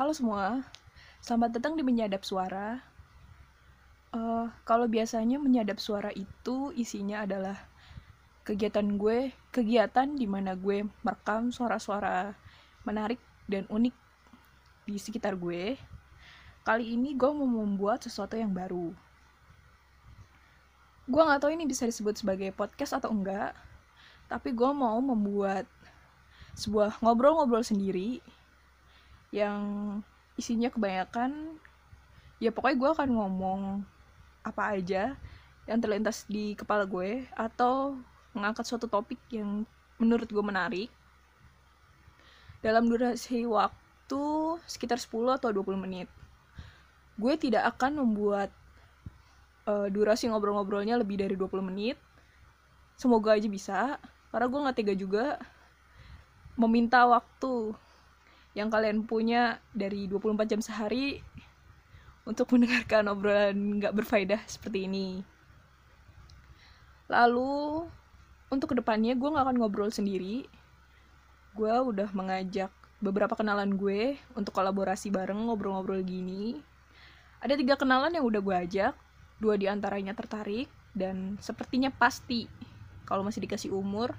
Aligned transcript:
Halo 0.00 0.16
semua, 0.16 0.64
selamat 1.20 1.60
datang 1.60 1.76
di 1.76 1.84
Menyadap 1.84 2.24
Suara. 2.24 2.80
Eh, 4.16 4.46
kalau 4.64 4.88
biasanya 4.88 5.36
Menyadap 5.36 5.76
Suara 5.76 6.08
itu 6.16 6.72
isinya 6.72 7.28
adalah 7.28 7.68
kegiatan 8.48 8.96
gue, 8.96 9.28
kegiatan 9.52 10.08
di 10.16 10.24
mana 10.24 10.56
gue 10.56 10.88
merekam 11.04 11.52
suara-suara 11.52 12.32
menarik 12.88 13.20
dan 13.44 13.68
unik 13.68 13.92
di 14.88 14.96
sekitar 14.96 15.36
gue. 15.36 15.76
Kali 16.64 16.96
ini 16.96 17.12
gue 17.12 17.28
mau 17.36 17.60
membuat 17.60 18.00
sesuatu 18.00 18.40
yang 18.40 18.56
baru. 18.56 18.96
Gue 21.12 21.22
gak 21.28 21.44
tahu 21.44 21.52
ini 21.52 21.68
bisa 21.68 21.84
disebut 21.84 22.16
sebagai 22.16 22.56
podcast 22.56 22.96
atau 22.96 23.12
enggak, 23.12 23.52
tapi 24.32 24.56
gue 24.56 24.70
mau 24.72 24.96
membuat 25.04 25.68
sebuah 26.56 27.04
ngobrol-ngobrol 27.04 27.60
sendiri 27.60 28.39
yang 29.30 29.58
isinya 30.34 30.70
kebanyakan 30.70 31.58
ya 32.42 32.50
pokoknya 32.50 32.76
gue 32.80 32.90
akan 32.96 33.10
ngomong 33.14 33.60
apa 34.42 34.74
aja 34.74 35.14
yang 35.68 35.78
terlintas 35.78 36.26
di 36.26 36.56
kepala 36.56 36.88
gue 36.88 37.28
atau 37.36 37.94
mengangkat 38.34 38.64
suatu 38.66 38.90
topik 38.90 39.20
yang 39.30 39.62
menurut 40.00 40.26
gue 40.26 40.44
menarik. 40.44 40.90
Dalam 42.64 42.88
durasi 42.88 43.44
waktu 43.48 44.22
sekitar 44.68 45.00
10 45.00 45.38
atau 45.40 45.48
20 45.52 45.80
menit 45.80 46.08
gue 47.20 47.34
tidak 47.36 47.76
akan 47.76 48.00
membuat 48.00 48.48
uh, 49.68 49.92
durasi 49.92 50.32
ngobrol-ngobrolnya 50.32 50.96
lebih 50.96 51.20
dari 51.20 51.36
20 51.36 51.68
menit. 51.68 52.00
Semoga 52.96 53.36
aja 53.36 53.48
bisa 53.48 54.00
karena 54.32 54.46
gue 54.48 54.64
gak 54.64 54.76
tega 54.76 54.94
juga 54.96 55.24
meminta 56.56 57.04
waktu 57.04 57.76
yang 58.54 58.68
kalian 58.68 59.06
punya 59.06 59.62
dari 59.70 60.10
24 60.10 60.50
jam 60.50 60.60
sehari 60.60 61.22
untuk 62.26 62.50
mendengarkan 62.52 63.06
obrolan 63.10 63.78
nggak 63.78 63.94
berfaedah 63.94 64.42
seperti 64.46 64.90
ini. 64.90 65.22
Lalu, 67.10 67.86
untuk 68.50 68.70
ke 68.70 68.76
depannya 68.78 69.18
gue 69.18 69.28
nggak 69.30 69.44
akan 69.50 69.56
ngobrol 69.58 69.90
sendiri. 69.90 70.46
Gue 71.54 71.70
udah 71.70 72.10
mengajak 72.14 72.70
beberapa 73.02 73.34
kenalan 73.34 73.74
gue 73.74 74.20
untuk 74.38 74.54
kolaborasi 74.54 75.10
bareng 75.10 75.50
ngobrol-ngobrol 75.50 76.02
gini. 76.06 76.58
Ada 77.40 77.56
tiga 77.56 77.74
kenalan 77.74 78.12
yang 78.12 78.22
udah 78.22 78.40
gue 78.44 78.56
ajak, 78.68 78.94
dua 79.40 79.56
di 79.56 79.66
antaranya 79.66 80.12
tertarik, 80.12 80.68
dan 80.92 81.40
sepertinya 81.40 81.88
pasti 81.88 82.46
kalau 83.08 83.26
masih 83.26 83.42
dikasih 83.42 83.74
umur 83.74 84.14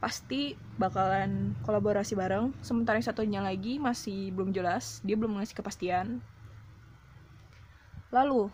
pasti 0.00 0.56
bakalan 0.80 1.52
kolaborasi 1.62 2.16
bareng. 2.16 2.56
Sementara 2.64 2.96
yang 2.96 3.06
satunya 3.06 3.40
lagi 3.44 3.76
masih 3.76 4.32
belum 4.32 4.50
jelas 4.50 5.04
dia 5.04 5.14
belum 5.14 5.36
ngasih 5.36 5.54
kepastian. 5.54 6.24
Lalu 8.10 8.48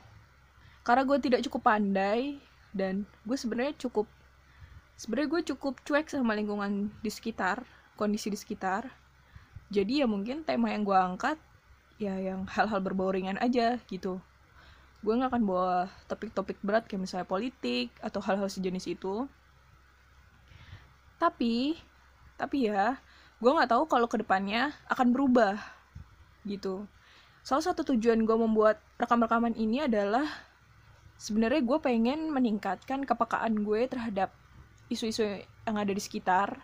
karena 0.82 1.02
gue 1.06 1.18
tidak 1.22 1.40
cukup 1.46 1.70
pandai 1.70 2.42
dan 2.74 3.06
gue 3.24 3.38
sebenarnya 3.38 3.78
cukup 3.78 4.10
sebenarnya 4.98 5.28
gue 5.32 5.42
cukup 5.54 5.80
cuek 5.86 6.10
sama 6.10 6.34
lingkungan 6.34 6.90
di 7.00 7.10
sekitar 7.14 7.62
kondisi 7.94 8.28
di 8.28 8.36
sekitar. 8.36 8.90
Jadi 9.70 10.02
ya 10.02 10.06
mungkin 10.10 10.42
tema 10.42 10.74
yang 10.74 10.82
gue 10.82 10.94
angkat 10.98 11.38
ya 11.96 12.12
yang 12.20 12.44
hal-hal 12.50 12.82
berbau 12.82 13.14
ringan 13.14 13.38
aja 13.38 13.78
gitu. 13.86 14.18
Gue 15.00 15.14
nggak 15.14 15.30
akan 15.30 15.42
bawa 15.46 15.76
topik-topik 16.10 16.58
berat 16.60 16.90
kayak 16.90 17.06
misalnya 17.06 17.26
politik 17.26 17.94
atau 18.02 18.18
hal-hal 18.18 18.50
sejenis 18.50 18.90
itu 18.90 19.30
tapi 21.16 21.76
tapi 22.36 22.68
ya 22.68 23.00
gue 23.40 23.50
nggak 23.52 23.72
tahu 23.72 23.84
kalau 23.88 24.08
ke 24.08 24.20
depannya 24.20 24.72
akan 24.88 25.12
berubah 25.12 25.60
gitu. 26.48 26.88
Salah 27.46 27.62
satu 27.62 27.84
tujuan 27.94 28.24
gue 28.24 28.36
membuat 28.36 28.80
rekam-rekaman 28.96 29.54
ini 29.54 29.84
adalah 29.84 30.24
sebenarnya 31.16 31.62
gue 31.64 31.78
pengen 31.80 32.32
meningkatkan 32.32 33.04
kepekaan 33.04 33.64
gue 33.64 33.86
terhadap 33.88 34.32
isu-isu 34.88 35.22
yang 35.66 35.76
ada 35.76 35.92
di 35.92 36.02
sekitar. 36.02 36.58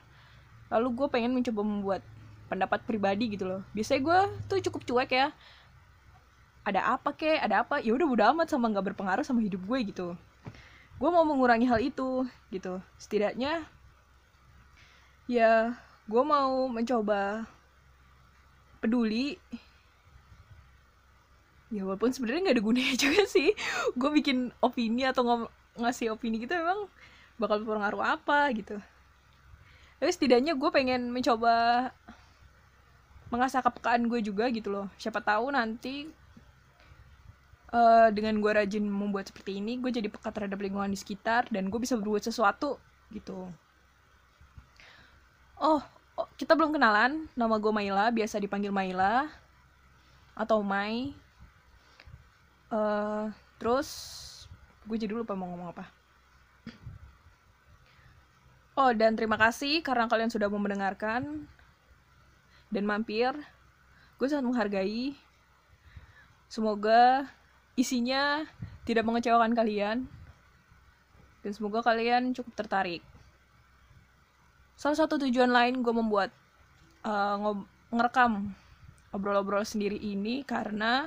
Lalu 0.73 0.89
gue 0.97 1.07
pengen 1.13 1.37
mencoba 1.37 1.61
membuat 1.61 2.03
pendapat 2.49 2.85
pribadi 2.85 3.33
gitu 3.33 3.49
loh. 3.49 3.63
Biasanya 3.73 4.01
gue 4.01 4.21
tuh 4.49 4.59
cukup 4.71 4.83
cuek 4.85 5.11
ya. 5.13 5.29
Ada 6.63 6.95
apa 6.95 7.17
kek 7.17 7.43
ada 7.43 7.67
apa? 7.67 7.83
Ya 7.83 7.93
udah 7.97 8.07
udah 8.07 8.27
amat 8.37 8.49
sama 8.53 8.71
nggak 8.71 8.93
berpengaruh 8.93 9.25
sama 9.27 9.43
hidup 9.43 9.65
gue 9.65 9.79
gitu. 9.89 10.09
Gue 11.01 11.11
mau 11.11 11.27
mengurangi 11.27 11.67
hal 11.67 11.83
itu 11.83 12.29
gitu. 12.55 12.79
Setidaknya 13.01 13.67
ya 15.33 15.73
gue 16.05 16.23
mau 16.23 16.69
mencoba 16.69 17.49
peduli. 18.85 19.41
Ya 21.73 21.89
walaupun 21.89 22.13
sebenarnya 22.13 22.53
nggak 22.53 22.57
ada 22.61 22.65
gunanya 22.69 22.97
juga 23.09 23.23
sih. 23.25 23.57
Gue 23.97 24.11
bikin 24.13 24.53
opini 24.61 25.09
atau 25.09 25.25
ng 25.25 25.49
ngasih 25.81 26.13
opini 26.13 26.37
gitu 26.45 26.53
memang 26.53 26.85
bakal 27.41 27.65
berpengaruh 27.65 28.05
apa 28.05 28.53
gitu. 28.53 28.77
Tapi 29.97 30.11
setidaknya 30.13 30.53
gue 30.53 30.69
pengen 30.69 31.09
mencoba 31.09 31.89
mengasah 33.33 33.65
kepekaan 33.65 34.05
gue 34.13 34.21
juga 34.21 34.53
gitu 34.53 34.69
loh. 34.69 34.87
Siapa 35.01 35.25
tahu 35.25 35.49
nanti 35.49 36.13
uh, 37.73 38.13
dengan 38.13 38.37
gue 38.37 38.53
rajin 38.53 38.85
membuat 38.85 39.33
seperti 39.33 39.57
ini 39.65 39.81
gue 39.81 39.89
jadi 39.89 40.13
peka 40.13 40.29
terhadap 40.29 40.61
lingkungan 40.61 40.93
di 40.93 41.01
sekitar 41.01 41.49
dan 41.49 41.73
gue 41.73 41.81
bisa 41.81 41.97
berbuat 41.97 42.21
sesuatu 42.21 42.77
gitu 43.09 43.49
oh, 45.63 45.81
oh 46.19 46.29
kita 46.35 46.59
belum 46.59 46.75
kenalan. 46.75 47.31
Nama 47.39 47.55
gue 47.57 47.73
Maila 47.73 48.11
biasa 48.11 48.43
dipanggil 48.43 48.75
Maila 48.75 49.31
atau 50.35 50.61
Mai. 50.61 51.15
Uh, 52.73 53.31
terus 53.63 53.89
gue 54.85 54.99
jadi 54.99 55.15
lupa 55.15 55.39
mau 55.39 55.47
ngomong 55.55 55.71
apa. 55.71 55.87
Oh 58.73 58.91
dan 58.97 59.15
terima 59.15 59.37
kasih 59.37 59.85
karena 59.85 60.09
kalian 60.09 60.33
sudah 60.33 60.49
mau 60.51 60.59
mendengarkan 60.59 61.47
dan 62.73 62.85
mampir. 62.89 63.31
Gue 64.17 64.27
sangat 64.27 64.49
menghargai. 64.49 65.15
Semoga 66.49 67.29
isinya 67.77 68.45
tidak 68.89 69.05
mengecewakan 69.05 69.53
kalian. 69.53 70.09
Dan 71.43 71.51
semoga 71.53 71.85
kalian 71.85 72.33
cukup 72.33 72.55
tertarik 72.55 73.03
salah 74.77 74.99
satu 74.99 75.21
tujuan 75.29 75.53
lain 75.53 75.81
gue 75.85 75.95
membuat 75.95 76.31
uh, 77.05 77.57
ngerekam 77.93 78.57
obrol-obrol 79.13 79.63
sendiri 79.63 80.01
ini 80.01 80.43
karena 80.43 81.07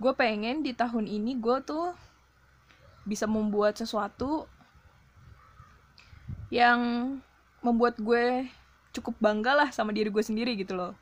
gue 0.00 0.12
pengen 0.16 0.64
di 0.64 0.72
tahun 0.72 1.06
ini 1.06 1.38
gue 1.38 1.56
tuh 1.62 1.92
bisa 3.04 3.28
membuat 3.28 3.76
sesuatu 3.76 4.48
yang 6.48 6.80
membuat 7.60 8.00
gue 8.00 8.48
cukup 8.96 9.14
bangga 9.20 9.52
lah 9.52 9.68
sama 9.74 9.92
diri 9.92 10.08
gue 10.08 10.24
sendiri 10.24 10.56
gitu 10.56 10.72
loh. 10.76 10.92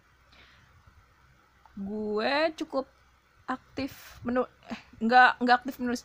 Gue 1.78 2.52
cukup 2.58 2.90
aktif 3.46 4.18
menul 4.26 4.48
eh, 4.70 4.80
nggak 4.98 5.30
nggak 5.42 5.56
aktif 5.62 5.76
menulis. 5.78 6.02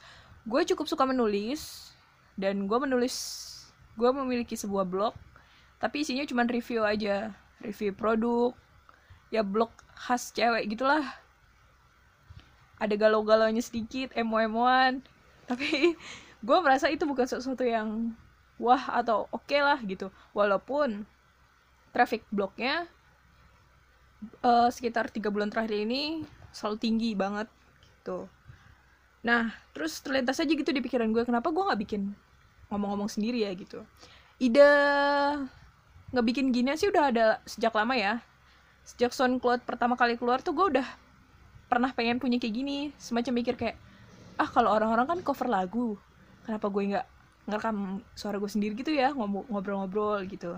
Gue 0.47 0.61
cukup 0.63 0.85
suka 0.85 1.03
menulis 1.03 1.91
dan 2.37 2.69
gue 2.69 2.77
menulis 2.77 3.15
gue 3.97 4.09
memiliki 4.13 4.53
sebuah 4.53 4.85
blog 4.85 5.13
tapi 5.77 6.01
isinya 6.01 6.25
cuma 6.25 6.45
review 6.45 6.81
aja. 6.81 7.33
Review 7.61 7.93
produk 7.93 8.53
ya 9.29 9.45
blog 9.45 9.69
khas 9.93 10.33
cewek 10.33 10.73
gitulah. 10.73 11.05
Ada 12.77 12.93
galau-galaunya 12.97 13.61
sedikit 13.61 14.13
emo-emoan. 14.13 15.05
Tapi 15.45 15.93
gue 16.47 16.57
merasa 16.61 16.89
itu 16.89 17.05
bukan 17.05 17.25
sesuatu 17.25 17.65
yang 17.65 18.13
wah 18.57 18.89
atau 18.89 19.29
oke 19.29 19.45
okay 19.45 19.61
lah 19.61 19.77
gitu. 19.85 20.09
Walaupun 20.33 21.05
traffic 21.93 22.25
blognya 22.33 22.89
uh, 24.41 24.69
sekitar 24.69 25.09
tiga 25.13 25.29
bulan 25.29 25.49
terakhir 25.49 25.77
ini 25.77 26.25
selalu 26.49 26.77
tinggi 26.81 27.11
banget 27.13 27.49
gitu. 27.85 28.25
Nah 29.21 29.53
terus 29.77 30.01
terlintas 30.01 30.41
aja 30.41 30.49
gitu 30.49 30.69
di 30.73 30.81
pikiran 30.81 31.09
gue 31.13 31.21
kenapa 31.21 31.53
gue 31.53 31.61
nggak 31.61 31.81
bikin 31.85 32.17
ngomong-ngomong 32.73 33.09
sendiri 33.09 33.45
ya 33.45 33.53
gitu. 33.53 33.85
Ide 34.37 34.69
ngebikin 36.11 36.55
gini 36.55 36.71
sih 36.79 36.87
udah 36.87 37.03
ada 37.11 37.25
sejak 37.43 37.75
lama 37.75 37.95
ya. 37.97 38.23
Sejak 38.87 39.11
SoundCloud 39.11 39.67
pertama 39.67 39.99
kali 39.99 40.15
keluar 40.15 40.39
tuh 40.39 40.55
gue 40.55 40.79
udah 40.79 40.87
pernah 41.67 41.91
pengen 41.91 42.19
punya 42.23 42.39
kayak 42.39 42.55
gini. 42.55 42.77
Semacam 42.95 43.33
mikir 43.35 43.55
kayak 43.59 43.75
ah 44.37 44.47
kalau 44.47 44.69
orang-orang 44.71 45.17
kan 45.17 45.19
cover 45.25 45.49
lagu 45.49 45.97
kenapa 46.45 46.69
gue 46.69 46.83
nggak 46.93 47.07
ngerekam 47.49 48.05
suara 48.15 48.37
gue 48.39 48.47
sendiri 48.47 48.73
gitu 48.79 48.95
ya 48.95 49.11
ngobrol-ngobrol 49.17 50.23
gitu? 50.29 50.55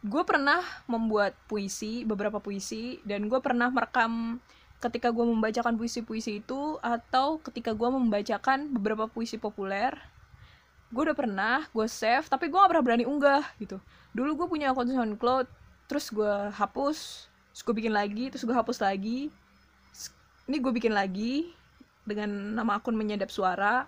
Gue 0.00 0.22
pernah 0.24 0.64
membuat 0.88 1.36
puisi 1.44 2.08
beberapa 2.08 2.40
puisi 2.40 2.98
dan 3.04 3.28
gue 3.28 3.38
pernah 3.38 3.68
merekam 3.68 4.40
ketika 4.80 5.12
gue 5.12 5.22
membacakan 5.28 5.76
puisi-puisi 5.76 6.40
itu 6.40 6.80
atau 6.80 7.36
ketika 7.44 7.76
gue 7.76 7.88
membacakan 7.92 8.72
beberapa 8.72 9.06
puisi 9.12 9.36
populer 9.36 9.92
gue 10.90 11.02
udah 11.06 11.14
pernah 11.14 11.56
gue 11.70 11.86
save 11.86 12.26
tapi 12.26 12.50
gue 12.50 12.58
gak 12.58 12.70
pernah 12.74 12.84
berani 12.84 13.06
unggah 13.06 13.46
gitu. 13.62 13.78
Dulu 14.10 14.44
gue 14.44 14.46
punya 14.50 14.74
akun 14.74 14.90
SoundCloud 14.90 15.46
terus 15.86 16.10
gue 16.10 16.34
hapus 16.54 17.30
terus 17.50 17.62
gue 17.66 17.74
bikin 17.74 17.94
lagi 17.94 18.30
terus 18.30 18.42
gue 18.42 18.54
hapus 18.54 18.82
lagi. 18.82 19.30
Ini 20.50 20.56
gue 20.58 20.72
bikin 20.74 20.90
lagi 20.90 21.54
dengan 22.02 22.58
nama 22.58 22.82
akun 22.82 22.98
menyadap 22.98 23.30
suara. 23.30 23.86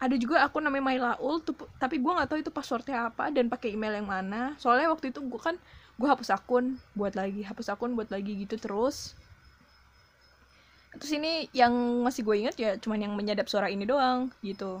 Ada 0.00 0.16
juga 0.16 0.46
akun 0.46 0.64
namanya 0.64 0.94
Mailaul 0.94 1.42
tapi 1.82 1.98
gue 1.98 2.12
nggak 2.14 2.30
tahu 2.30 2.38
itu 2.38 2.54
passwordnya 2.54 3.10
apa 3.10 3.34
dan 3.34 3.50
pakai 3.50 3.74
email 3.74 3.98
yang 3.98 4.06
mana. 4.06 4.54
Soalnya 4.62 4.94
waktu 4.94 5.10
itu 5.10 5.18
gue 5.26 5.40
kan 5.42 5.58
gue 5.98 6.06
hapus 6.08 6.32
akun 6.32 6.78
buat 6.94 7.18
lagi 7.18 7.42
hapus 7.42 7.66
akun 7.74 7.98
buat 7.98 8.14
lagi 8.14 8.38
gitu 8.46 8.62
terus. 8.62 9.18
Terus 10.94 11.12
ini 11.18 11.50
yang 11.50 11.74
masih 12.06 12.22
gue 12.22 12.46
ingat 12.46 12.54
ya 12.62 12.78
cuman 12.78 13.10
yang 13.10 13.12
menyadap 13.18 13.50
suara 13.50 13.66
ini 13.66 13.82
doang 13.82 14.30
gitu 14.46 14.78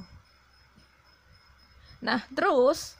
nah 2.00 2.24
terus 2.32 2.96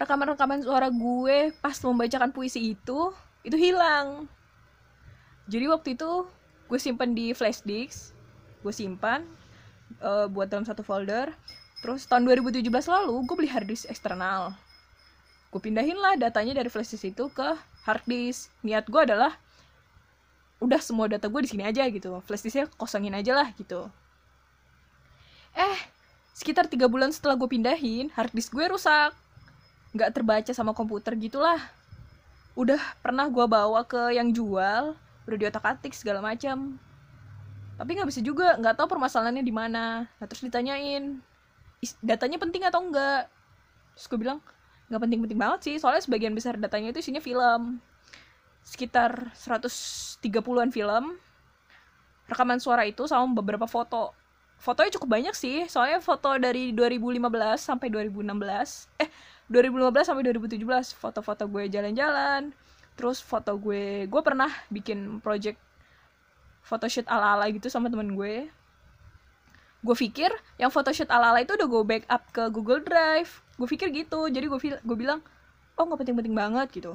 rekaman-rekaman 0.00 0.64
suara 0.64 0.88
gue 0.88 1.52
pas 1.60 1.76
membacakan 1.76 2.32
puisi 2.32 2.72
itu 2.72 3.12
itu 3.44 3.56
hilang. 3.56 4.28
Jadi 5.50 5.64
waktu 5.68 5.88
itu 5.98 6.28
gue 6.70 6.78
simpan 6.78 7.12
di 7.12 7.34
flash 7.34 7.60
disk 7.66 8.14
gue 8.60 8.74
simpan 8.76 9.24
uh, 10.00 10.28
buat 10.28 10.48
dalam 10.48 10.64
satu 10.64 10.84
folder. 10.84 11.32
Terus 11.80 12.04
tahun 12.04 12.28
2017 12.28 12.68
lalu 12.68 13.14
gue 13.24 13.36
beli 13.36 13.50
hard 13.50 13.68
disk 13.68 13.88
eksternal. 13.88 14.52
Gue 15.50 15.60
pindahin 15.60 15.98
lah 15.98 16.14
datanya 16.14 16.60
dari 16.60 16.68
flash 16.70 16.92
disk 16.92 17.08
itu 17.08 17.28
ke 17.32 17.56
hard 17.84 18.04
disk. 18.06 18.52
Niat 18.64 18.86
gue 18.86 19.00
adalah 19.00 19.34
udah 20.60 20.80
semua 20.80 21.08
data 21.08 21.26
gue 21.26 21.40
di 21.40 21.50
sini 21.50 21.64
aja 21.64 21.88
gitu. 21.88 22.20
Flash 22.28 22.44
disknya 22.44 22.68
kosongin 22.76 23.16
aja 23.16 23.32
lah 23.32 23.48
gitu. 23.56 23.88
Eh 25.56 25.78
sekitar 26.40 26.72
tiga 26.72 26.88
bulan 26.88 27.12
setelah 27.12 27.36
gue 27.36 27.44
pindahin 27.44 28.08
hard 28.16 28.32
disk 28.32 28.56
gue 28.56 28.64
rusak. 28.64 29.12
Nggak 29.92 30.10
terbaca 30.16 30.52
sama 30.56 30.72
komputer 30.72 31.12
gitulah. 31.20 31.60
Udah 32.56 32.80
pernah 33.04 33.28
gue 33.28 33.44
bawa 33.44 33.84
ke 33.84 34.16
yang 34.16 34.32
jual 34.32 34.96
udah 35.28 35.36
diotak 35.36 35.60
atik 35.68 35.92
segala 35.92 36.24
macam. 36.24 36.80
Tapi 37.76 37.90
nggak 37.92 38.08
bisa 38.08 38.24
juga 38.24 38.56
nggak 38.56 38.72
tahu 38.72 38.88
permasalahannya 38.96 39.44
di 39.44 39.52
mana. 39.52 40.08
Nah 40.08 40.24
terus 40.24 40.40
ditanyain 40.40 41.20
datanya 42.00 42.40
penting 42.40 42.64
atau 42.64 42.80
enggak 42.88 43.28
terus 43.96 44.08
gue 44.08 44.20
bilang 44.20 44.40
nggak 44.88 45.00
penting-penting 45.00 45.38
banget 45.40 45.60
sih 45.64 45.76
soalnya 45.76 46.04
sebagian 46.04 46.32
besar 46.32 46.56
datanya 46.56 46.96
itu 46.96 47.04
isinya 47.04 47.20
film. 47.20 47.84
Sekitar 48.64 49.36
130-an 49.36 50.72
film 50.72 51.20
rekaman 52.32 52.64
suara 52.64 52.88
itu 52.88 53.04
sama 53.04 53.28
beberapa 53.36 53.68
foto 53.68 54.16
fotonya 54.60 55.00
cukup 55.00 55.08
banyak 55.08 55.34
sih 55.34 55.64
soalnya 55.66 56.04
foto 56.04 56.36
dari 56.36 56.76
2015 56.76 57.16
sampai 57.56 57.88
2016 57.88 59.00
eh 59.00 59.08
2015 59.48 60.08
sampai 60.12 60.22
2017 60.28 61.00
foto-foto 61.00 61.48
gue 61.48 61.64
jalan-jalan 61.72 62.52
terus 62.94 63.24
foto 63.24 63.56
gue 63.56 64.04
gue 64.04 64.22
pernah 64.22 64.52
bikin 64.68 65.24
project 65.24 65.56
photoshoot 66.64 67.08
ala-ala 67.08 67.48
gitu 67.50 67.66
sama 67.66 67.88
temen 67.88 68.14
gue. 68.14 68.48
Gue 69.80 69.96
pikir 69.96 70.28
yang 70.60 70.68
photoshoot 70.68 71.08
ala-ala 71.08 71.40
itu 71.40 71.56
udah 71.56 71.66
gue 71.68 71.82
backup 71.82 72.22
ke 72.30 72.42
Google 72.52 72.84
Drive. 72.84 73.40
Gue 73.56 73.68
pikir 73.68 73.90
gitu 73.92 74.28
jadi 74.28 74.46
gue 74.46 74.58
gue 74.60 74.96
bilang 74.96 75.24
oh 75.76 75.84
nggak 75.88 76.04
penting-penting 76.04 76.36
banget 76.36 76.68
gitu. 76.70 76.92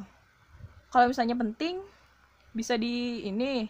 Kalau 0.94 1.06
misalnya 1.10 1.36
penting 1.36 1.82
bisa 2.56 2.80
di 2.80 3.26
ini 3.28 3.68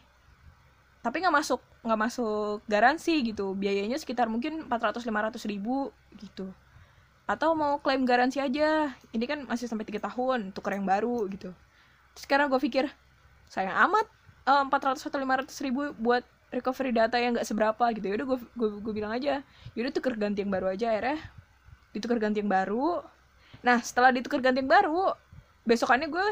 tapi 1.01 1.21
nggak 1.21 1.33
masuk 1.33 1.62
nggak 1.85 1.99
masuk 2.09 2.65
garansi 2.65 3.21
gitu. 3.21 3.53
Biayanya 3.53 4.01
sekitar 4.01 4.25
mungkin 4.25 4.65
400-500 4.65 5.45
ribu 5.45 5.93
gitu. 6.17 6.49
Atau 7.29 7.53
mau 7.53 7.77
klaim 7.77 8.03
garansi 8.03 8.41
aja. 8.41 8.89
Ini 9.13 9.25
kan 9.29 9.39
masih 9.45 9.69
sampai 9.69 9.85
tiga 9.85 10.01
tahun 10.01 10.49
tuker 10.51 10.73
yang 10.73 10.89
baru 10.89 11.29
gitu. 11.29 11.53
Sekarang 12.17 12.49
gue 12.49 12.57
pikir 12.57 12.89
sayang 13.45 13.77
amat 13.89 14.05
eh, 14.49 14.61
empat 14.65 14.81
ratus 14.81 15.05
atau 15.05 15.21
lima 15.21 15.37
ratus 15.37 15.61
ribu 15.61 15.93
buat 16.01 16.25
recovery 16.49 16.89
data 16.93 17.21
yang 17.21 17.37
nggak 17.37 17.45
seberapa 17.45 17.85
gitu. 17.93 18.09
Yaudah 18.09 18.25
gue 18.33 18.69
gue 18.81 18.93
bilang 18.93 19.13
aja 19.13 19.45
yaudah 19.77 19.93
tuker 19.93 20.17
ganti 20.17 20.41
yang 20.41 20.49
baru 20.49 20.73
aja 20.73 20.89
akhirnya. 20.89 21.21
Ditukar 21.93 22.17
ganti 22.17 22.41
yang 22.41 22.49
baru. 22.51 23.05
Nah 23.61 23.77
setelah 23.85 24.09
ditukar 24.09 24.41
ganti 24.41 24.65
yang 24.65 24.71
baru 24.71 25.13
besokannya 25.65 26.09
gue 26.09 26.27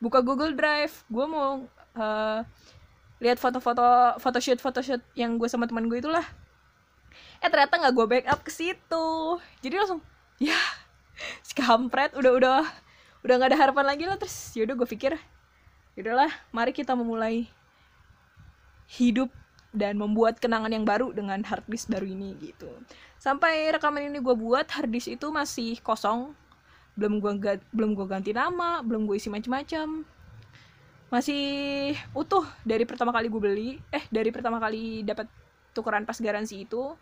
buka 0.00 0.24
Google 0.24 0.56
Drive. 0.56 1.04
Gue 1.08 1.24
mau 1.28 1.64
uh, 1.96 2.40
lihat 3.22 3.38
foto-foto 3.38 4.18
photoshoot 4.18 4.58
photoshoot 4.58 5.02
yang 5.14 5.38
gue 5.38 5.46
sama 5.46 5.70
teman 5.70 5.86
gue 5.86 6.02
itulah. 6.02 6.24
Eh 7.38 7.48
ternyata 7.50 7.78
nggak 7.78 7.94
gue 7.94 8.06
backup 8.06 8.40
ke 8.42 8.50
situ. 8.50 9.08
Jadi 9.62 9.74
langsung 9.78 10.00
ya 10.42 10.58
si 11.46 11.54
kampret 11.54 12.16
udah 12.18 12.32
udah 12.34 12.58
udah 13.22 13.34
nggak 13.38 13.50
ada 13.54 13.58
harapan 13.58 13.84
lagi 13.86 14.04
lah. 14.08 14.18
Terus 14.18 14.54
yaudah 14.58 14.74
gue 14.74 14.88
pikir 14.88 15.12
yaudahlah 15.94 16.30
mari 16.50 16.74
kita 16.74 16.98
memulai 16.98 17.46
hidup 18.90 19.30
dan 19.74 19.98
membuat 19.98 20.38
kenangan 20.38 20.70
yang 20.70 20.86
baru 20.86 21.10
dengan 21.10 21.42
hard 21.42 21.66
disk 21.70 21.90
baru 21.90 22.06
ini 22.06 22.34
gitu. 22.42 22.70
Sampai 23.18 23.70
rekaman 23.70 24.10
ini 24.10 24.18
gue 24.18 24.34
buat 24.34 24.66
hard 24.70 24.90
disk 24.90 25.10
itu 25.14 25.30
masih 25.30 25.78
kosong. 25.82 26.34
Belum 26.94 27.18
gue 27.18 27.58
belum 27.74 27.94
gue 27.94 28.06
ganti 28.06 28.30
nama 28.30 28.82
belum 28.82 29.06
gue 29.06 29.18
isi 29.18 29.30
macam-macam 29.30 30.06
masih 31.12 31.94
utuh 32.16 32.42
dari 32.66 32.82
pertama 32.88 33.14
kali 33.14 33.30
gue 33.30 33.40
beli 33.42 33.70
eh 33.94 34.02
dari 34.10 34.34
pertama 34.34 34.58
kali 34.58 35.06
dapat 35.06 35.30
tukeran 35.76 36.04
pas 36.04 36.18
garansi 36.18 36.64
itu. 36.66 36.94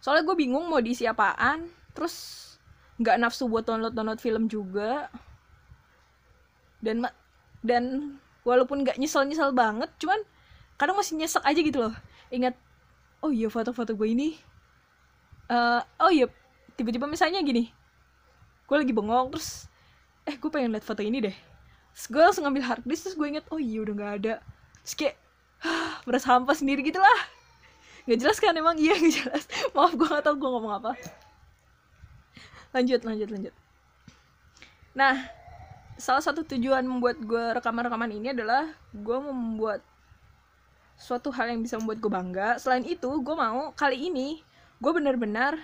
Soalnya 0.00 0.24
gue 0.24 0.36
bingung 0.36 0.68
mau 0.68 0.80
diisi 0.80 1.04
apaan 1.04 1.68
terus 1.92 2.46
nggak 3.00 3.16
nafsu 3.20 3.48
buat 3.48 3.64
download 3.64 3.92
download 3.92 4.20
film 4.20 4.48
juga. 4.48 5.12
Dan 6.80 7.04
dan 7.60 8.16
walaupun 8.46 8.86
nggak 8.86 8.96
nyesel 8.96 9.28
nyesel 9.28 9.52
banget 9.52 9.92
cuman 10.00 10.20
kadang 10.80 10.96
masih 10.96 11.20
nyesek 11.20 11.44
aja 11.44 11.60
gitu 11.60 11.78
loh. 11.88 11.94
Ingat 12.32 12.56
oh 13.20 13.28
iya 13.28 13.52
foto-foto 13.52 13.92
gue 13.92 14.08
ini. 14.08 14.38
Uh, 15.50 15.82
oh 15.98 16.14
iya 16.14 16.30
tiba-tiba 16.80 17.04
misalnya 17.04 17.44
gini 17.44 17.68
gue 18.70 18.76
lagi 18.78 18.94
bengong 18.96 19.34
terus 19.34 19.68
eh 20.24 20.32
gue 20.38 20.48
pengen 20.48 20.72
lihat 20.72 20.86
foto 20.86 21.04
ini 21.04 21.18
deh 21.20 21.36
terus 21.90 22.06
gue 22.06 22.22
langsung 22.22 22.42
ngambil 22.46 22.64
hard 22.64 22.82
disk 22.86 23.02
terus 23.08 23.16
gue 23.18 23.26
inget 23.26 23.44
oh 23.50 23.58
iya 23.60 23.78
udah 23.82 23.94
nggak 23.94 24.12
ada. 24.22 24.34
Terus 24.86 24.94
kayak 24.96 25.16
merasa 26.06 26.26
hampa 26.32 26.52
sendiri 26.56 26.80
gitu 26.86 26.98
lah. 27.02 27.20
Nggak 28.08 28.18
jelas 28.26 28.38
kan 28.40 28.54
emang? 28.56 28.76
Iya 28.78 28.94
nggak 29.00 29.14
jelas. 29.14 29.44
Maaf 29.76 29.92
gue 29.94 30.06
nggak 30.06 30.24
tahu 30.24 30.34
gue 30.38 30.50
ngomong 30.50 30.72
apa. 30.80 30.92
Lanjut 32.70 33.00
lanjut 33.02 33.28
lanjut. 33.28 33.54
Nah 34.94 35.14
salah 36.00 36.24
satu 36.24 36.46
tujuan 36.46 36.86
membuat 36.86 37.20
gue 37.20 37.44
rekaman-rekaman 37.60 38.08
ini 38.14 38.32
adalah 38.32 38.72
gue 38.94 39.18
membuat 39.20 39.84
suatu 40.96 41.28
hal 41.32 41.52
yang 41.52 41.60
bisa 41.60 41.76
membuat 41.76 41.98
gue 42.00 42.10
bangga. 42.12 42.48
Selain 42.56 42.86
itu 42.86 43.08
gue 43.08 43.36
mau 43.36 43.74
kali 43.76 44.08
ini 44.08 44.40
gue 44.80 44.92
benar-benar 44.94 45.58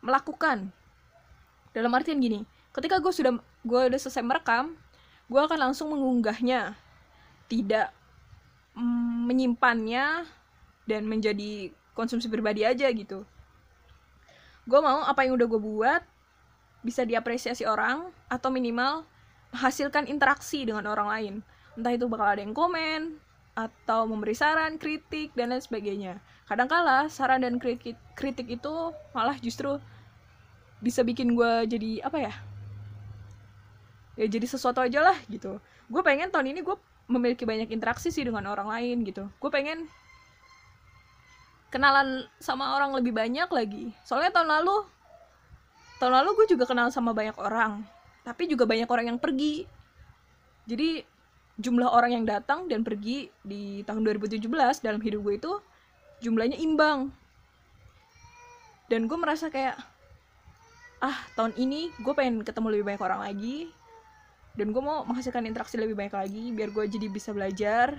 melakukan. 0.00 0.72
Dalam 1.74 1.92
artian 1.92 2.22
gini 2.22 2.46
ketika 2.72 3.02
gue 3.02 3.10
sudah 3.10 3.32
gue 3.66 3.80
udah 3.90 3.98
selesai 3.98 4.22
merekam 4.22 4.78
gue 5.28 5.40
akan 5.40 5.70
langsung 5.70 5.92
mengunggahnya 5.92 6.74
tidak 7.48 7.92
menyimpannya 9.28 10.24
dan 10.88 11.04
menjadi 11.04 11.72
konsumsi 11.92 12.28
pribadi 12.32 12.64
aja 12.64 12.88
gitu 12.88 13.28
gue 14.68 14.80
mau 14.80 15.04
apa 15.04 15.24
yang 15.24 15.36
udah 15.36 15.46
gue 15.48 15.60
buat 15.60 16.02
bisa 16.84 17.04
diapresiasi 17.04 17.64
orang 17.68 18.08
atau 18.28 18.48
minimal 18.52 19.04
menghasilkan 19.52 20.08
interaksi 20.08 20.64
dengan 20.68 20.88
orang 20.88 21.08
lain 21.08 21.34
entah 21.78 21.94
itu 21.94 22.10
bakal 22.10 22.26
ada 22.26 22.42
yang 22.42 22.52
komen 22.52 23.22
atau 23.58 24.06
memberi 24.06 24.38
saran, 24.38 24.78
kritik 24.78 25.34
dan 25.34 25.50
lain 25.50 25.58
sebagainya. 25.58 26.22
Kadangkala 26.46 27.10
saran 27.10 27.42
dan 27.42 27.58
kritik 27.58 28.46
itu 28.46 28.74
malah 29.10 29.34
justru 29.42 29.82
bisa 30.78 31.02
bikin 31.02 31.34
gue 31.34 31.66
jadi 31.66 32.06
apa 32.06 32.18
ya? 32.22 32.34
Ya 34.18 34.26
jadi 34.26 34.44
sesuatu 34.50 34.82
aja 34.82 34.98
lah 35.00 35.16
gitu. 35.30 35.62
Gue 35.86 36.02
pengen 36.02 36.34
tahun 36.34 36.50
ini 36.50 36.66
gue 36.66 36.74
memiliki 37.06 37.46
banyak 37.46 37.70
interaksi 37.70 38.10
sih 38.10 38.26
dengan 38.26 38.50
orang 38.50 38.66
lain 38.66 39.06
gitu. 39.06 39.30
Gue 39.38 39.50
pengen 39.54 39.86
kenalan 41.68 42.24
sama 42.40 42.76
orang 42.76 42.96
lebih 42.96 43.12
banyak 43.12 43.48
lagi 43.52 43.92
soalnya 44.00 44.32
tahun 44.40 44.48
lalu 44.48 44.76
tahun 46.00 46.12
lalu 46.20 46.30
gue 46.42 46.46
juga 46.56 46.64
kenal 46.64 46.88
sama 46.88 47.12
banyak 47.12 47.36
orang 47.36 47.84
tapi 48.24 48.48
juga 48.48 48.64
banyak 48.64 48.88
orang 48.88 49.14
yang 49.14 49.18
pergi 49.20 49.68
jadi 50.64 51.04
jumlah 51.60 51.92
orang 51.92 52.16
yang 52.16 52.24
datang 52.24 52.68
dan 52.72 52.80
pergi 52.84 53.28
di 53.44 53.84
tahun 53.84 54.04
2017 54.04 54.48
dalam 54.80 55.00
hidup 55.00 55.20
gue 55.20 55.34
itu 55.36 55.52
jumlahnya 56.24 56.56
imbang 56.56 57.12
dan 58.88 59.04
gue 59.04 59.18
merasa 59.20 59.52
kayak 59.52 59.76
ah 61.04 61.18
tahun 61.36 61.52
ini 61.60 61.92
gue 62.00 62.14
pengen 62.16 62.42
ketemu 62.42 62.80
lebih 62.80 62.84
banyak 62.88 63.02
orang 63.04 63.20
lagi 63.28 63.68
dan 64.54 64.72
gue 64.72 64.82
mau 64.82 65.04
menghasilkan 65.04 65.44
interaksi 65.44 65.76
lebih 65.76 65.98
banyak 65.98 66.14
lagi 66.14 66.44
biar 66.54 66.70
gue 66.72 66.84
jadi 66.88 67.06
bisa 67.10 67.34
belajar. 67.34 67.98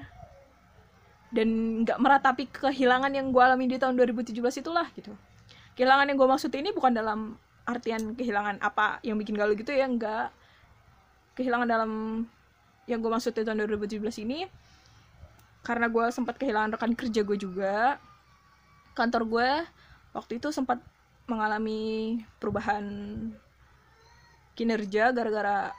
Dan 1.29 1.81
nggak 1.85 2.01
meratapi 2.01 2.49
kehilangan 2.49 3.13
yang 3.13 3.29
gue 3.29 3.41
alami 3.43 3.69
di 3.69 3.77
tahun 3.77 3.93
2017 3.93 4.33
itulah 4.65 4.89
gitu. 4.97 5.13
Kehilangan 5.77 6.09
yang 6.09 6.17
gue 6.17 6.29
maksud 6.29 6.49
ini 6.57 6.73
bukan 6.73 6.97
dalam 6.97 7.37
artian 7.69 8.17
kehilangan 8.17 8.57
apa 8.65 8.97
yang 9.05 9.13
bikin 9.21 9.37
galau 9.37 9.53
gitu 9.53 9.69
ya 9.69 9.85
enggak 9.85 10.33
kehilangan 11.39 11.71
dalam 11.71 11.91
yang 12.89 12.99
gue 12.99 13.07
maksud 13.07 13.31
di 13.31 13.47
tahun 13.47 13.63
2017 13.63 14.27
ini 14.27 14.43
karena 15.63 15.87
gue 15.87 16.05
sempat 16.11 16.35
kehilangan 16.35 16.75
rekan 16.75 16.91
kerja 16.99 17.23
gue 17.23 17.37
juga. 17.39 17.95
Kantor 18.91 19.23
gue 19.23 19.49
waktu 20.11 20.43
itu 20.43 20.51
sempat 20.51 20.83
mengalami 21.31 22.19
perubahan 22.43 22.83
kinerja 24.59 25.15
gara-gara 25.15 25.71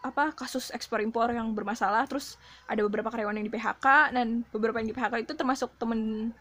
apa 0.00 0.32
kasus 0.32 0.72
ekspor 0.72 1.04
impor 1.04 1.28
yang 1.28 1.52
bermasalah 1.52 2.08
terus 2.08 2.40
ada 2.64 2.80
beberapa 2.80 3.12
karyawan 3.12 3.36
yang 3.36 3.46
di 3.46 3.52
PHK 3.52 4.16
dan 4.16 4.48
beberapa 4.48 4.80
yang 4.80 4.88
di 4.88 4.96
PHK 4.96 5.28
itu 5.28 5.32
termasuk 5.36 5.68
temen 5.76 6.32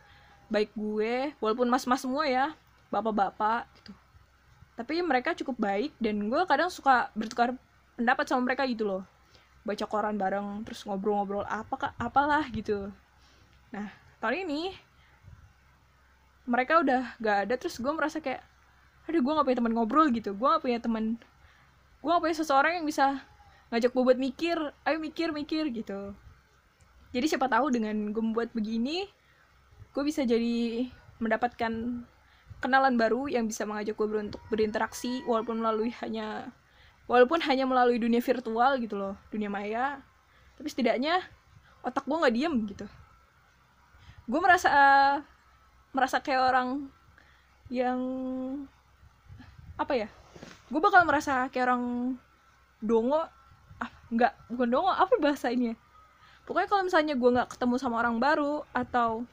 baik 0.48 0.72
gue 0.74 1.36
walaupun 1.44 1.68
mas-mas 1.68 2.02
semua 2.02 2.26
ya 2.26 2.56
bapak-bapak 2.90 3.70
gitu. 3.80 3.94
Tapi 4.74 5.04
mereka 5.04 5.36
cukup 5.38 5.60
baik 5.60 5.92
dan 6.02 6.32
gue 6.32 6.42
kadang 6.48 6.72
suka 6.72 7.12
bertukar 7.14 7.54
pendapat 8.00 8.26
sama 8.26 8.48
mereka 8.48 8.66
gitu 8.66 8.88
loh. 8.88 9.04
Baca 9.68 9.86
koran 9.86 10.16
bareng 10.16 10.64
terus 10.66 10.82
ngobrol-ngobrol 10.88 11.46
apa 11.46 11.76
kak? 11.76 11.94
Apalah 12.00 12.48
gitu. 12.50 12.90
Nah 13.76 13.92
tahun 14.24 14.50
ini 14.50 14.74
mereka 16.50 16.82
udah 16.82 17.14
gak 17.22 17.38
ada 17.46 17.56
terus 17.60 17.78
gue 17.78 17.92
merasa 17.94 18.18
kayak 18.24 18.42
aduh 19.06 19.22
gue 19.22 19.34
gak 19.38 19.46
punya 19.46 19.60
teman 19.62 19.74
ngobrol 19.76 20.08
gitu. 20.10 20.34
Gue 20.34 20.48
gak 20.48 20.64
punya 20.66 20.80
teman 20.82 21.20
gue 22.00 22.10
gak 22.10 22.24
punya 22.24 22.38
seseorang 22.40 22.80
yang 22.82 22.88
bisa 22.88 23.20
ngajak 23.70 23.94
gue 23.94 24.04
buat 24.04 24.20
mikir 24.20 24.58
ayo 24.86 24.98
mikir 24.98 25.30
mikir 25.30 25.70
gitu. 25.70 26.14
Jadi 27.10 27.26
siapa 27.26 27.50
tahu 27.50 27.74
dengan 27.74 28.14
gue 28.14 28.24
membuat 28.24 28.54
begini 28.54 29.06
gue 29.90 30.04
bisa 30.06 30.22
jadi 30.26 30.86
mendapatkan 31.18 32.06
kenalan 32.62 32.96
baru 33.00 33.26
yang 33.32 33.50
bisa 33.50 33.66
mengajak 33.66 33.98
gue 33.98 34.08
untuk 34.20 34.42
berinteraksi 34.52 35.26
walaupun 35.26 35.62
melalui 35.62 35.90
hanya 36.04 36.54
walaupun 37.10 37.42
hanya 37.42 37.66
melalui 37.66 37.98
dunia 37.98 38.22
virtual 38.22 38.78
gitu 38.82 38.96
loh 38.98 39.16
dunia 39.34 39.50
maya. 39.50 40.02
Tapi 40.58 40.68
setidaknya 40.70 41.24
otak 41.82 42.06
gue 42.06 42.18
nggak 42.18 42.36
diem 42.36 42.56
gitu. 42.70 42.86
Gue 44.30 44.40
merasa 44.42 44.72
merasa 45.90 46.22
kayak 46.22 46.54
orang 46.54 46.70
yang 47.70 48.00
apa 49.78 49.94
ya 49.94 50.10
gue 50.70 50.82
bakal 50.82 51.06
merasa 51.06 51.50
kayak 51.50 51.70
orang 51.70 51.84
dongo 52.82 53.26
nggak 54.10 54.34
bukan 54.50 54.68
dong 54.74 54.88
apa 54.90 55.16
bahasa 55.22 55.54
ini 55.54 55.74
ya 55.74 55.76
pokoknya 56.50 56.68
kalau 56.68 56.84
misalnya 56.86 57.14
gue 57.14 57.30
nggak 57.30 57.50
ketemu 57.54 57.76
sama 57.78 58.02
orang 58.02 58.18
baru 58.18 58.66
atau 58.74 59.24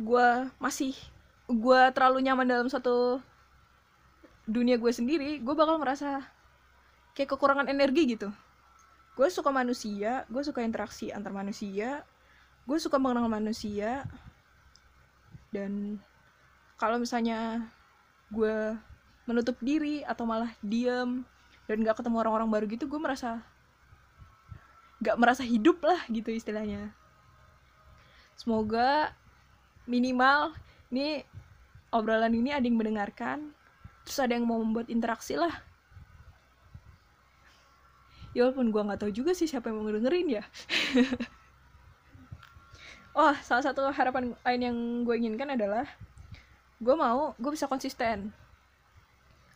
gue 0.00 0.28
masih 0.56 0.96
gue 1.46 1.80
terlalu 1.92 2.24
nyaman 2.24 2.48
dalam 2.48 2.68
satu 2.72 3.20
dunia 4.48 4.80
gue 4.80 4.92
sendiri 4.92 5.38
gue 5.44 5.54
bakal 5.54 5.76
merasa 5.76 6.24
kayak 7.16 7.32
kekurangan 7.32 7.72
energi 7.72 8.12
gitu. 8.12 8.28
Gue 9.16 9.32
suka 9.32 9.48
manusia 9.48 10.28
gue 10.28 10.42
suka 10.44 10.60
interaksi 10.60 11.08
antar 11.08 11.32
manusia 11.32 12.04
gue 12.66 12.78
suka 12.82 12.98
mengenal 12.98 13.30
manusia 13.30 14.04
dan 15.54 16.02
kalau 16.76 17.00
misalnya 17.00 17.64
gue 18.28 18.74
menutup 19.24 19.56
diri 19.62 20.02
atau 20.02 20.26
malah 20.26 20.50
diam 20.60 21.22
dan 21.66 21.82
gak 21.82 21.98
ketemu 22.02 22.22
orang-orang 22.22 22.48
baru 22.50 22.64
gitu 22.70 22.86
gue 22.86 23.00
merasa 23.02 23.42
gak 25.02 25.18
merasa 25.20 25.42
hidup 25.44 25.82
lah 25.84 26.00
gitu 26.08 26.32
istilahnya. 26.32 26.94
Semoga 28.36 29.12
minimal 29.84 30.56
ini 30.90 31.22
obrolan 31.92 32.32
ini 32.32 32.52
ada 32.52 32.64
yang 32.64 32.78
mendengarkan 32.78 33.52
terus 34.06 34.18
ada 34.22 34.38
yang 34.38 34.46
mau 34.46 34.62
membuat 34.62 34.88
interaksi 34.88 35.34
lah. 35.34 35.52
Ya 38.36 38.44
walaupun 38.44 38.68
gue 38.68 38.82
nggak 38.84 39.00
tahu 39.00 39.12
juga 39.12 39.32
sih 39.32 39.48
siapa 39.48 39.72
yang 39.72 39.80
mau 39.80 39.92
dengerin 39.92 40.40
ya. 40.40 40.44
Oh 43.16 43.32
salah 43.40 43.64
satu 43.64 43.80
harapan 43.96 44.36
lain 44.44 44.60
yang 44.60 44.76
gue 45.08 45.16
inginkan 45.16 45.48
adalah 45.48 45.88
gue 46.76 46.92
mau 46.92 47.32
gue 47.40 47.48
bisa 47.48 47.64
konsisten 47.64 48.28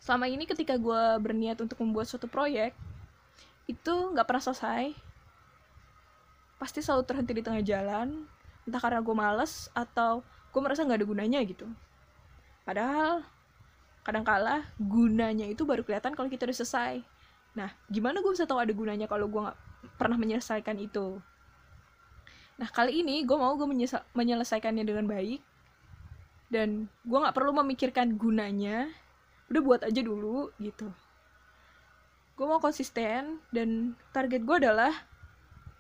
selama 0.00 0.26
ini 0.26 0.48
ketika 0.48 0.80
gue 0.80 1.02
berniat 1.20 1.60
untuk 1.60 1.76
membuat 1.84 2.08
suatu 2.08 2.24
proyek 2.24 2.72
itu 3.68 3.94
nggak 4.16 4.26
pernah 4.26 4.42
selesai. 4.42 4.96
Pasti 6.56 6.80
selalu 6.80 7.04
terhenti 7.06 7.32
di 7.36 7.42
tengah 7.44 7.62
jalan 7.62 8.24
entah 8.64 8.80
karena 8.80 9.00
gue 9.00 9.16
males 9.16 9.68
atau 9.76 10.24
gue 10.50 10.60
merasa 10.60 10.84
nggak 10.84 10.98
ada 11.00 11.08
gunanya 11.08 11.40
gitu. 11.44 11.68
Padahal 12.64 13.24
kadang 14.00 14.24
kala 14.24 14.64
gunanya 14.80 15.44
itu 15.44 15.68
baru 15.68 15.84
kelihatan 15.84 16.16
kalau 16.16 16.28
kita 16.32 16.48
udah 16.48 16.56
selesai. 16.56 16.94
Nah 17.56 17.70
gimana 17.92 18.24
gue 18.24 18.32
bisa 18.32 18.48
tahu 18.48 18.60
ada 18.60 18.72
gunanya 18.72 19.04
kalau 19.04 19.28
gue 19.28 19.40
nggak 19.40 19.58
pernah 20.00 20.16
menyelesaikan 20.16 20.80
itu? 20.80 21.20
Nah 22.56 22.68
kali 22.68 23.00
ini 23.04 23.24
gue 23.24 23.36
mau 23.36 23.56
gue 23.56 23.68
menyelesaikannya 24.16 24.84
dengan 24.84 25.08
baik 25.08 25.40
dan 26.50 26.90
gue 27.06 27.18
nggak 27.20 27.36
perlu 27.36 27.54
memikirkan 27.56 28.18
gunanya 28.18 28.90
udah 29.50 29.62
buat 29.66 29.80
aja 29.82 30.00
dulu 30.00 30.54
gitu. 30.62 30.86
Gue 32.38 32.46
mau 32.46 32.62
konsisten 32.62 33.42
dan 33.50 33.98
target 34.14 34.46
gue 34.46 34.56
adalah 34.62 34.94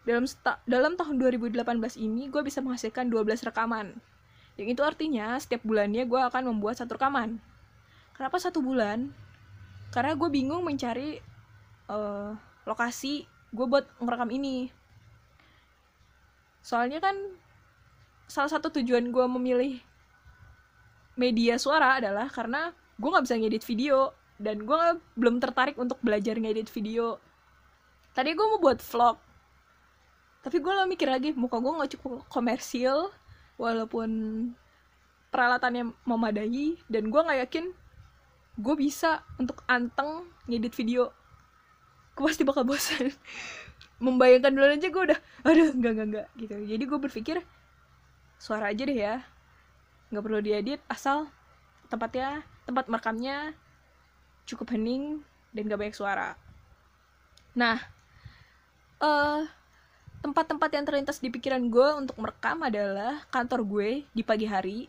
dalam 0.02 0.26
dalam 0.66 0.92
tahun 0.98 1.16
2018 1.22 1.54
ini 2.02 2.26
gue 2.28 2.42
bisa 2.42 2.58
menghasilkan 2.60 3.06
12 3.06 3.46
rekaman. 3.46 3.94
Yang 4.58 4.68
itu 4.76 4.82
artinya 4.82 5.38
setiap 5.38 5.62
bulannya 5.62 6.02
gue 6.04 6.20
akan 6.20 6.50
membuat 6.50 6.82
satu 6.82 6.98
rekaman. 6.98 7.38
Kenapa 8.12 8.36
satu 8.42 8.60
bulan? 8.60 9.14
Karena 9.94 10.18
gue 10.18 10.28
bingung 10.28 10.66
mencari 10.66 11.22
uh, 11.88 12.34
lokasi 12.66 13.24
gue 13.54 13.66
buat 13.70 13.86
ngerekam 14.02 14.34
ini. 14.34 14.68
Soalnya 16.60 17.00
kan 17.00 17.16
salah 18.26 18.50
satu 18.50 18.68
tujuan 18.82 19.14
gue 19.14 19.26
memilih 19.30 19.80
media 21.14 21.56
suara 21.56 21.98
adalah 22.02 22.28
karena 22.28 22.76
gue 23.00 23.08
nggak 23.08 23.24
bisa 23.24 23.40
ngedit 23.40 23.64
video. 23.64 24.12
Dan 24.40 24.64
gue 24.64 24.80
belum 25.16 25.40
tertarik 25.40 25.76
untuk 25.76 26.00
belajar 26.04 26.36
ngedit 26.36 26.68
video. 26.72 27.20
Tadi 28.12 28.36
gue 28.36 28.46
mau 28.46 28.60
buat 28.60 28.80
vlog. 28.80 29.16
Tapi 30.40 30.56
gue 30.56 30.72
lo 30.72 30.88
mikir 30.88 31.08
lagi 31.08 31.36
muka 31.36 31.60
gue 31.60 31.68
nggak 31.68 31.90
cukup 31.96 32.24
komersil 32.32 33.12
walaupun 33.60 34.10
peralatannya 35.28 35.92
memadai 36.08 36.80
dan 36.88 37.12
gue 37.12 37.20
nggak 37.20 37.40
yakin 37.44 37.76
gue 38.56 38.74
bisa 38.76 39.20
untuk 39.36 39.60
anteng 39.68 40.28
ngedit 40.48 40.72
video. 40.72 41.12
Gue 42.16 42.32
pasti 42.32 42.44
bakal 42.44 42.64
bosan. 42.64 43.12
Membayangkan 44.04 44.52
dulu 44.56 44.64
aja 44.64 44.88
gue 44.88 45.02
udah 45.12 45.20
aduh 45.44 45.68
enggak 45.76 45.92
enggak 45.92 46.08
enggak 46.08 46.26
gitu. 46.40 46.54
Jadi 46.64 46.84
gue 46.88 46.98
berpikir 46.98 47.36
suara 48.40 48.72
aja 48.72 48.82
deh 48.88 48.96
ya. 48.96 49.20
Nggak 50.08 50.24
perlu 50.24 50.40
diedit 50.40 50.80
asal 50.88 51.28
tempatnya 51.92 52.40
tempat 52.70 52.86
merekamnya 52.86 53.50
cukup 54.46 54.70
hening 54.78 55.26
dan 55.50 55.66
gak 55.66 55.80
banyak 55.82 55.98
suara. 55.98 56.38
Nah, 57.58 57.82
uh, 59.02 59.42
tempat-tempat 60.22 60.70
yang 60.70 60.84
terlintas 60.86 61.18
di 61.18 61.34
pikiran 61.34 61.66
gue 61.66 61.88
untuk 61.98 62.14
merekam 62.22 62.62
adalah 62.62 63.26
kantor 63.34 63.66
gue 63.66 63.90
di 64.14 64.22
pagi 64.22 64.46
hari. 64.46 64.86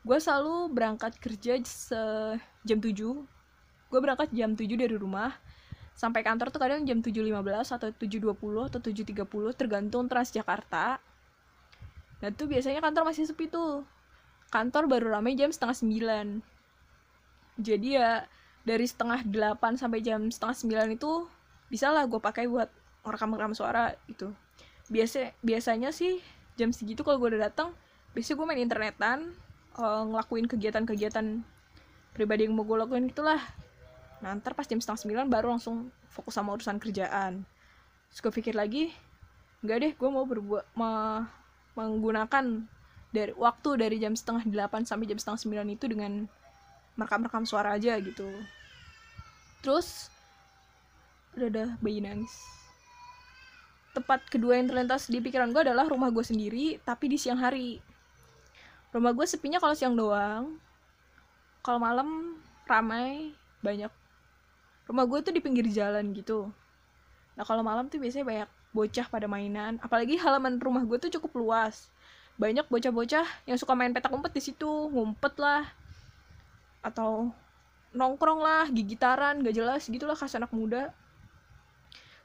Gue 0.00 0.16
selalu 0.16 0.72
berangkat 0.72 1.20
kerja 1.20 1.60
se 1.68 2.00
jam 2.64 2.80
7. 2.80 2.96
Gue 3.92 4.00
berangkat 4.00 4.32
jam 4.32 4.56
7 4.56 4.64
dari 4.78 4.96
rumah. 4.96 5.36
Sampai 5.98 6.22
kantor 6.22 6.54
tuh 6.54 6.62
kadang 6.62 6.86
jam 6.86 7.02
7.15 7.02 7.74
atau 7.74 7.88
7.20 7.90 8.70
atau 8.70 8.80
7.30 8.80 9.58
tergantung 9.58 10.06
Transjakarta. 10.06 11.02
Nah 12.22 12.30
tuh 12.32 12.46
biasanya 12.46 12.78
kantor 12.78 13.10
masih 13.10 13.26
sepi 13.26 13.50
tuh. 13.50 13.82
Kantor 14.48 14.86
baru 14.88 15.18
ramai 15.18 15.34
jam 15.34 15.50
setengah 15.50 15.76
sembilan 15.76 16.26
jadi 17.58 17.88
ya 17.88 18.10
dari 18.62 18.86
setengah 18.86 19.26
delapan 19.26 19.74
sampai 19.74 20.00
jam 20.00 20.30
setengah 20.30 20.56
sembilan 20.56 20.88
itu 20.94 21.26
bisa 21.68 21.92
lah 21.92 22.08
gue 22.08 22.20
pakai 22.22 22.48
buat 22.48 22.70
rekam-rekam 23.04 23.52
suara 23.52 23.92
itu 24.08 24.30
biasa 24.88 25.36
biasanya 25.44 25.92
sih 25.92 26.22
jam 26.56 26.72
segitu 26.72 27.04
kalau 27.04 27.20
gue 27.20 27.36
udah 27.36 27.50
datang 27.52 27.74
biasanya 28.16 28.36
gue 28.40 28.46
main 28.46 28.60
internetan 28.62 29.18
uh, 29.76 30.02
ngelakuin 30.08 30.48
kegiatan-kegiatan 30.48 31.44
pribadi 32.16 32.48
yang 32.48 32.56
mau 32.56 32.64
gue 32.64 32.76
lakuin 32.78 33.10
itulah 33.10 33.40
nah 34.18 34.34
ntar 34.34 34.56
pas 34.56 34.66
jam 34.66 34.80
setengah 34.82 34.98
sembilan 35.06 35.26
baru 35.30 35.54
langsung 35.54 35.94
fokus 36.18 36.34
sama 36.34 36.58
urusan 36.58 36.82
kerjaan. 36.82 37.46
Terus 38.10 38.20
gue 38.24 38.32
pikir 38.34 38.58
lagi 38.58 38.90
nggak 39.62 39.78
deh 39.78 39.92
gue 39.94 40.10
mau 40.10 40.26
berbuat 40.26 40.74
ma 40.78 41.22
menggunakan 41.74 42.66
dari 43.14 43.32
waktu 43.34 43.70
dari 43.78 43.96
jam 44.02 44.14
setengah 44.14 44.46
delapan 44.46 44.82
sampai 44.82 45.06
jam 45.06 45.18
setengah 45.18 45.38
sembilan 45.38 45.66
itu 45.70 45.86
dengan 45.86 46.26
merekam-rekam 46.98 47.46
suara 47.46 47.78
aja 47.78 47.94
gitu. 48.02 48.26
Terus 49.62 50.10
udah 51.38 51.46
ada 51.46 51.64
bayi 51.78 52.02
nangis. 52.02 52.34
Tempat 53.94 54.26
kedua 54.26 54.58
yang 54.58 54.66
terlintas 54.66 55.06
di 55.06 55.22
pikiran 55.22 55.54
gue 55.54 55.62
adalah 55.62 55.86
rumah 55.86 56.10
gue 56.10 56.26
sendiri 56.26 56.82
tapi 56.82 57.06
di 57.06 57.16
siang 57.16 57.38
hari. 57.38 57.78
Rumah 58.90 59.14
gue 59.14 59.26
sepinya 59.30 59.62
kalau 59.62 59.78
siang 59.78 59.94
doang. 59.94 60.58
Kalau 61.62 61.78
malam 61.78 62.38
ramai 62.66 63.30
banyak. 63.62 63.90
Rumah 64.90 65.04
gue 65.06 65.18
tuh 65.22 65.32
di 65.34 65.40
pinggir 65.40 65.70
jalan 65.70 66.10
gitu. 66.12 66.50
Nah 67.38 67.44
kalau 67.46 67.62
malam 67.62 67.86
tuh 67.86 68.02
biasanya 68.02 68.26
banyak 68.26 68.50
bocah 68.74 69.06
pada 69.06 69.30
mainan. 69.30 69.78
Apalagi 69.78 70.18
halaman 70.18 70.58
rumah 70.58 70.82
gue 70.82 70.98
tuh 70.98 71.10
cukup 71.18 71.38
luas. 71.38 71.90
Banyak 72.38 72.70
bocah-bocah 72.70 73.26
yang 73.50 73.58
suka 73.58 73.74
main 73.74 73.90
petak 73.90 74.14
umpet 74.14 74.30
di 74.34 74.42
situ. 74.42 74.70
Ngumpet 74.90 75.34
lah 75.42 75.66
atau 76.82 77.32
nongkrong 77.92 78.40
lah 78.44 78.64
gigitaran 78.68 79.40
gak 79.40 79.56
jelas 79.56 79.88
gitulah 79.88 80.14
khas 80.14 80.36
anak 80.36 80.52
muda. 80.52 80.92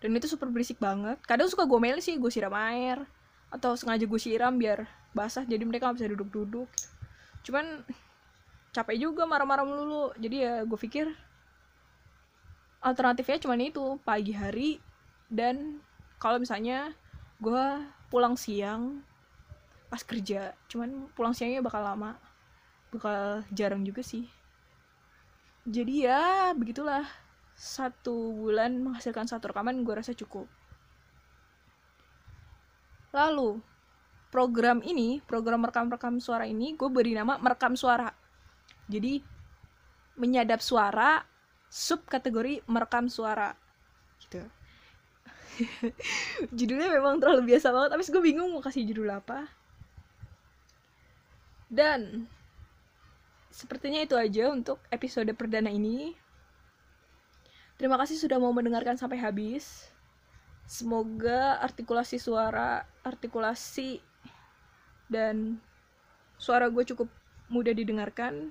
Dan 0.03 0.11
itu 0.19 0.27
super 0.27 0.51
berisik 0.51 0.83
banget. 0.83 1.15
Kadang 1.23 1.47
suka 1.47 1.63
gue 1.63 1.79
meli 1.79 2.03
sih 2.03 2.19
gue 2.19 2.27
siram 2.27 2.51
air. 2.51 2.99
Atau 3.47 3.79
sengaja 3.79 4.03
gue 4.03 4.19
siram 4.19 4.59
biar 4.59 4.83
basah 5.15 5.47
jadi 5.47 5.63
mereka 5.63 5.87
gak 5.89 6.03
bisa 6.03 6.11
duduk-duduk. 6.11 6.67
Cuman 7.47 7.87
capek 8.75 8.97
juga 8.99 9.23
marah-marah 9.23 9.63
melulu. 9.63 10.11
Jadi 10.19 10.43
ya 10.43 10.67
gue 10.67 10.79
pikir 10.79 11.07
alternatifnya 12.83 13.39
cuma 13.39 13.55
itu 13.55 13.95
pagi 14.03 14.35
hari 14.35 14.83
dan 15.31 15.79
kalau 16.19 16.35
misalnya 16.35 16.91
gue 17.39 17.63
pulang 18.11 18.35
siang 18.35 18.99
pas 19.87 20.03
kerja. 20.03 20.51
Cuman 20.67 21.07
pulang 21.15 21.31
siangnya 21.31 21.63
bakal 21.63 21.79
lama 21.79 22.19
bakal 22.93 23.41
jarang 23.49 23.81
juga 23.81 24.05
sih 24.05 24.29
jadi 25.63 25.93
ya 26.11 26.23
begitulah. 26.51 27.07
Satu 27.53 28.33
bulan 28.33 28.81
menghasilkan 28.81 29.29
satu 29.29 29.53
rekaman 29.53 29.87
gue 29.87 29.95
rasa 29.95 30.11
cukup. 30.11 30.49
Lalu 33.13 33.61
program 34.33 34.81
ini 34.81 35.21
program 35.21 35.61
merekam-rekam 35.61 36.17
suara 36.17 36.49
ini 36.49 36.73
gue 36.73 36.89
beri 36.89 37.13
nama 37.15 37.37
merekam 37.39 37.77
suara. 37.77 38.09
Jadi 38.89 39.21
menyadap 40.17 40.59
suara 40.59 41.23
sub 41.69 42.03
kategori 42.09 42.65
merekam 42.67 43.07
suara. 43.07 43.53
Gitu. 44.19 44.41
Judulnya 46.57 46.89
memang 46.89 47.21
terlalu 47.21 47.53
biasa 47.53 47.69
banget 47.69 47.89
tapi 47.93 48.03
gue 48.03 48.23
bingung 48.25 48.49
mau 48.51 48.61
kasih 48.65 48.83
judul 48.89 49.13
apa. 49.13 49.45
Dan 51.69 52.25
sepertinya 53.53 54.01
itu 54.01 54.17
aja 54.17 54.49
untuk 54.49 54.81
episode 54.89 55.29
perdana 55.37 55.69
ini. 55.69 56.17
Terima 57.77 58.01
kasih 58.01 58.17
sudah 58.17 58.41
mau 58.41 58.49
mendengarkan 58.49 58.97
sampai 58.97 59.21
habis. 59.21 59.93
Semoga 60.65 61.61
artikulasi 61.61 62.17
suara, 62.17 62.81
artikulasi 63.05 64.01
dan 65.05 65.61
suara 66.41 66.65
gue 66.73 66.81
cukup 66.81 67.05
mudah 67.53 67.77
didengarkan. 67.77 68.49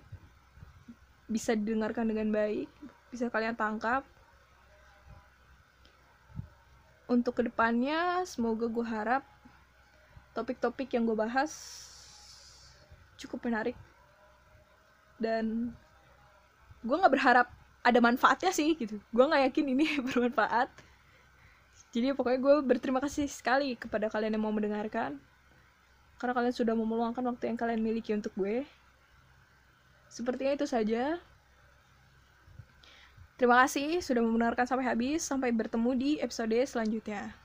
Bisa 1.26 1.58
didengarkan 1.58 2.06
dengan 2.06 2.30
baik, 2.30 2.70
bisa 3.10 3.26
kalian 3.26 3.58
tangkap. 3.58 4.06
Untuk 7.10 7.42
ke 7.42 7.42
depannya, 7.50 8.22
semoga 8.22 8.70
gue 8.70 8.86
harap 8.86 9.26
topik-topik 10.32 10.94
yang 10.94 11.04
gue 11.04 11.18
bahas 11.18 11.50
cukup 13.18 13.50
menarik 13.50 13.76
dan 15.22 15.70
gue 16.82 16.96
nggak 16.98 17.14
berharap 17.14 17.46
ada 17.86 17.98
manfaatnya 18.02 18.50
sih 18.50 18.74
gitu. 18.74 18.98
Gue 19.14 19.24
nggak 19.24 19.50
yakin 19.50 19.66
ini 19.70 19.86
bermanfaat. 20.10 20.68
Jadi 21.92 22.16
pokoknya 22.16 22.40
gue 22.40 22.54
berterima 22.64 22.98
kasih 22.98 23.30
sekali 23.30 23.78
kepada 23.78 24.10
kalian 24.10 24.34
yang 24.34 24.44
mau 24.44 24.54
mendengarkan. 24.54 25.22
Karena 26.18 26.32
kalian 26.34 26.54
sudah 26.54 26.74
mau 26.74 26.86
meluangkan 26.86 27.22
waktu 27.22 27.54
yang 27.54 27.58
kalian 27.58 27.80
miliki 27.82 28.14
untuk 28.14 28.34
gue. 28.34 28.66
Sepertinya 30.10 30.58
itu 30.58 30.66
saja. 30.66 31.18
Terima 33.38 33.66
kasih 33.66 33.98
sudah 34.02 34.22
mendengarkan 34.22 34.66
sampai 34.66 34.86
habis. 34.86 35.22
Sampai 35.26 35.50
bertemu 35.50 35.90
di 35.98 36.10
episode 36.22 36.54
selanjutnya 36.66 37.41